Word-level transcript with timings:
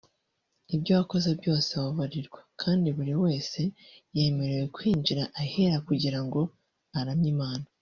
ibyo 0.75 0.91
wakoze 0.99 1.29
byose 1.39 1.69
wababarirwa 1.77 2.39
kandi 2.61 2.87
buri 2.97 3.13
wese 3.23 3.59
yemerewe 4.15 4.65
kwinjira 4.75 5.23
ahera 5.41 5.77
kugira 5.87 6.19
ngo 6.25 6.41
aramye 6.99 7.27
Imana 7.35 7.65